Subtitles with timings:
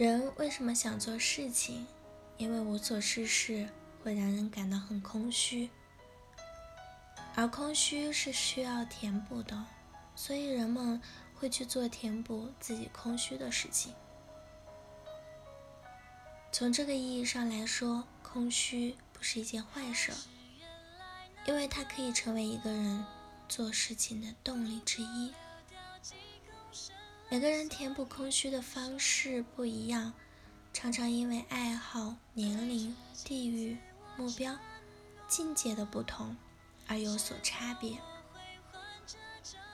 [0.00, 1.86] 人为什么想做事情？
[2.38, 3.68] 因为无所事事
[4.02, 5.68] 会让人感到很空虚，
[7.34, 9.62] 而空虚是需要填补的，
[10.16, 10.98] 所以人们
[11.34, 13.92] 会去做填补自己空虚的事情。
[16.50, 20.12] 从这个意义上来说，空虚不是一件坏事，
[21.44, 23.04] 因为它可以成为一个人
[23.50, 25.34] 做事情的动力之一。
[27.32, 30.14] 每个人填补空虚的方式不一样，
[30.72, 33.78] 常常因为爱好、年龄、地域、
[34.16, 34.58] 目标、
[35.28, 36.36] 境界的不同
[36.88, 37.98] 而有所差别。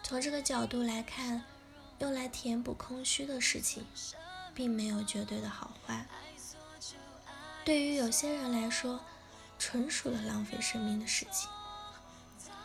[0.03, 1.45] 从这个角度来看，
[2.01, 3.87] 用来填补空虚的事情，
[4.55, 6.07] 并没有绝对的好坏。
[7.65, 9.01] 对于有些人来说，
[9.59, 11.49] 纯属的浪费生命的事情；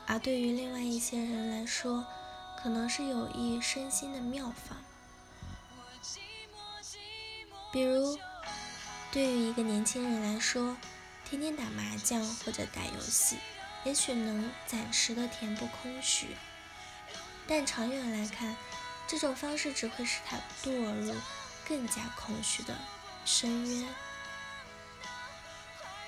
[0.05, 2.05] 而对于另外一些人来说，
[2.61, 4.77] 可能是有益身心的妙方，
[7.71, 8.19] 比如，
[9.11, 10.75] 对于一个年轻人来说，
[11.23, 13.37] 天天打麻将或者打游戏，
[13.85, 16.35] 也许能暂时的填补空虚，
[17.47, 18.57] 但长远来看，
[19.07, 21.15] 这种方式只会使他堕入
[21.67, 22.77] 更加空虚的
[23.23, 23.87] 深渊。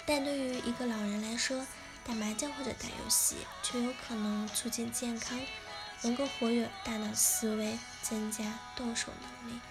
[0.06, 1.66] 但对于一个老人来说，
[2.06, 5.40] 打麻将或者打游戏，却有可能促进健康。
[6.02, 9.62] 能够活跃大脑思维，增加动手能力，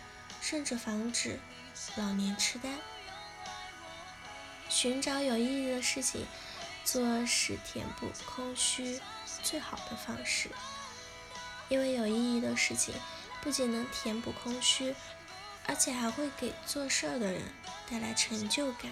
[0.41, 1.39] 甚至防止
[1.97, 2.69] 老年痴呆。
[4.69, 6.27] 寻找有意义的事情
[6.85, 9.01] 做是填补空虚
[9.43, 10.51] 最好的方式，
[11.69, 12.95] 因为有意义的事情
[13.41, 14.95] 不仅能填补空虚，
[15.67, 17.43] 而且还会给做事儿的人
[17.91, 18.91] 带来成就感。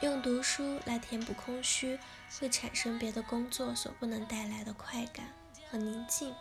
[0.00, 1.98] 用读书来填补空虚。
[2.40, 5.26] 会产生别的工作所不能带来的快感
[5.70, 6.34] 和宁静。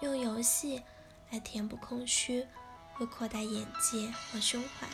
[0.00, 0.82] 用游戏
[1.30, 2.44] 来填补空虚，
[2.98, 4.88] 会扩大眼界和胸怀。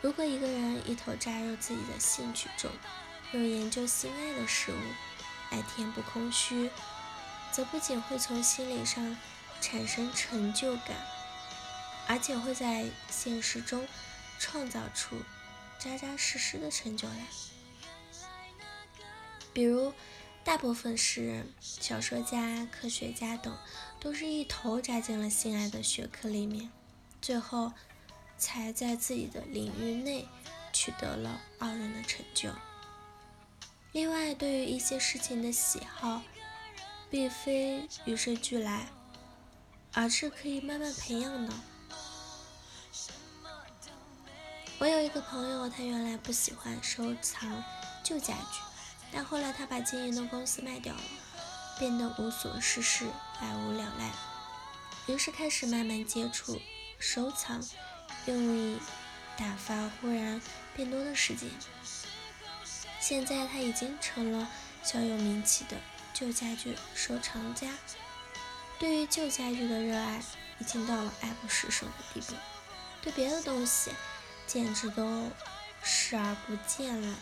[0.00, 2.70] 如果一个人一头扎入自己的兴趣中，
[3.32, 4.76] 用研究心爱的事物
[5.50, 6.70] 来填补空虚，
[7.50, 9.16] 则不仅会从心理上
[9.60, 10.96] 产生成就感，
[12.06, 13.88] 而且会在现实中
[14.38, 15.16] 创造出
[15.80, 17.26] 扎扎实实的成就来。
[19.52, 19.92] 比如，
[20.44, 23.56] 大部分诗人、小说家、科学家等，
[23.98, 26.70] 都是一头扎进了心爱的学科里面，
[27.24, 27.72] 最后
[28.36, 30.28] 才在自己的领域内
[30.74, 32.50] 取得了傲人的成就。
[33.92, 36.20] 另外，对于一些事情的喜好，
[37.08, 38.88] 并非与生俱来，
[39.94, 41.54] 而是可以慢慢培养的。
[44.78, 47.64] 我有一个朋友，他原来不喜欢收藏
[48.02, 48.60] 旧家具。
[49.10, 51.00] 但后来他把经营的公司卖掉了，
[51.78, 53.06] 变得无所事事，
[53.40, 54.12] 百无聊赖，
[55.06, 56.60] 于是开始慢慢接触
[57.06, 57.62] 收藏，
[58.24, 58.78] 用以
[59.36, 60.40] 打发忽然
[60.74, 61.50] 变多的时间。
[62.98, 64.48] 现在他已经成了
[64.82, 65.76] 小有名气的
[66.14, 67.68] 旧家具收藏家，
[68.78, 70.22] 对于旧家具的热爱
[70.58, 72.32] 已经到了爱不释手的地步，
[73.02, 73.90] 对别的东西
[74.46, 75.30] 简直都
[75.82, 77.14] 视而不见了。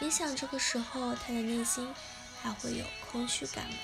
[0.00, 1.86] 你想，这个时候他的内心
[2.42, 3.76] 还会有空虚感吗？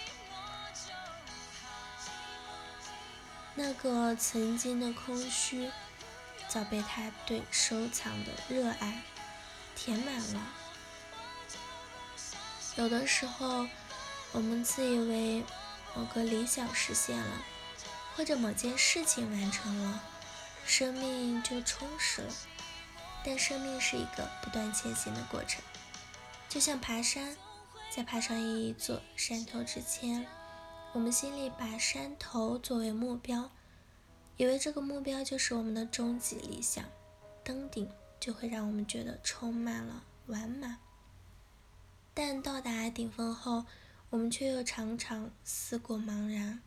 [3.59, 5.71] 那个曾经的空虚，
[6.47, 9.03] 早被他对收藏的热爱
[9.75, 10.43] 填满了。
[12.77, 13.67] 有的时候，
[14.33, 15.43] 我们自以为
[15.95, 17.43] 某个理想实现了，
[18.15, 20.03] 或者某件事情完成了，
[20.67, 22.35] 生命就充实了。
[23.25, 25.63] 但生命是一个不断前行的过程。
[26.49, 27.35] 就像爬山，
[27.91, 30.27] 在爬上一座山头之前，
[30.97, 33.51] 我们心里把山头作为目标，
[34.39, 36.83] 以为这个目标就是我们的终极理想，
[37.45, 37.87] 登顶
[38.19, 40.79] 就会让我们觉得充满了完满。
[42.15, 43.67] 但到达顶峰后，
[44.09, 46.63] 我们却又常常思过茫然，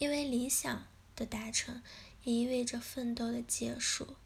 [0.00, 1.80] 因为理想的达成
[2.24, 4.16] 也意味着奋斗的结束，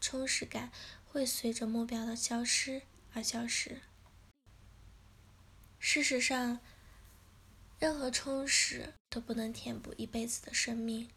[0.00, 0.72] 充实感
[1.04, 2.80] 会随着目标的消失。
[3.12, 3.82] 而消失。
[5.78, 6.60] 事实上，
[7.78, 11.08] 任何充实都不能填补一辈子的生命。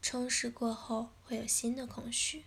[0.00, 2.44] 充实过后会有新的空虚，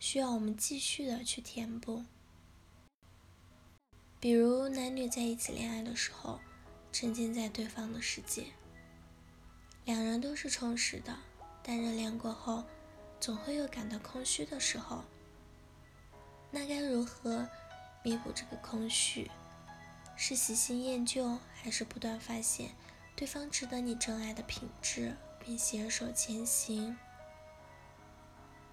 [0.00, 2.04] 需要我们继续的去填补。
[4.18, 6.40] 比如男女在一起恋爱的时候，
[6.90, 8.46] 沉浸在对方的世界，
[9.84, 11.16] 两人都是充实的，
[11.62, 12.64] 但热恋过后，
[13.20, 15.04] 总会有感到空虚的时候。
[16.50, 17.48] 那该如何？
[18.04, 19.30] 弥补这个空虚，
[20.16, 22.70] 是喜新厌旧，还是不断发现
[23.16, 26.96] 对方值得你真爱的品质，并携手前行。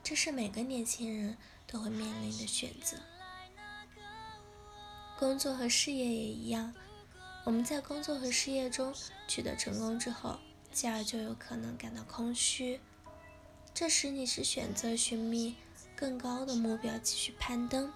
[0.04, 1.38] 这是每个年轻人
[1.68, 2.98] 都会面临的选择。
[5.18, 6.74] 工作和事业也一样，
[7.44, 8.94] 我们在工作和事业中
[9.28, 10.40] 取得成功之后，
[10.72, 12.80] 继而就有可能感到空虚。
[13.74, 15.56] 这时你是选择寻觅
[15.96, 17.92] 更高的目标继续攀登，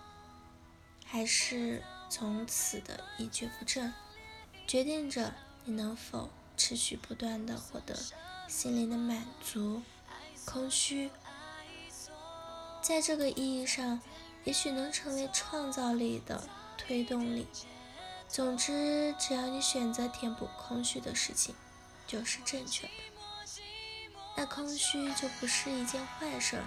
[1.05, 3.93] 还是从此的一蹶不振，
[4.67, 5.33] 决定着
[5.65, 7.97] 你能否持续不断的获得
[8.47, 9.81] 心灵的满足。
[10.45, 11.09] 空虚，
[12.81, 14.01] 在这个意义上，
[14.43, 16.43] 也许能成为创造力的。
[16.75, 17.47] 推动力。
[18.27, 21.55] 总之，只要你选择填补空虚的事情，
[22.05, 22.93] 就是正确的。
[24.35, 26.63] 那空虚就不是一件坏事儿，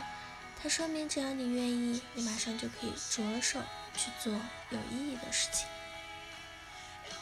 [0.67, 3.61] 它说明只要你愿意，你马上就可以着手
[3.97, 4.33] 去做
[4.71, 5.65] 有意义的事情。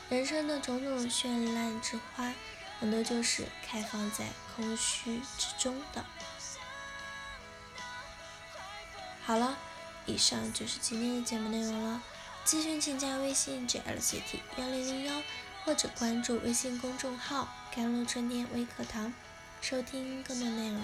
[0.08, 2.32] 人生的种种绚烂之花，
[2.80, 4.24] 很多就是开放在
[4.56, 6.02] 空虚之中的。
[9.26, 9.58] 好了，
[10.06, 12.02] 以上就是今天的节目内容了。
[12.46, 15.22] 咨询请加微信 jlct 幺零零幺，
[15.66, 17.46] 或者关注微信公众号
[17.76, 19.12] “甘露春天微课堂”，
[19.60, 20.80] 收听更多内容。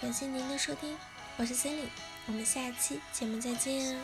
[0.00, 0.96] 感谢您的收听，
[1.36, 1.88] 我是 Cindy，
[2.26, 3.96] 我们下期节目再见。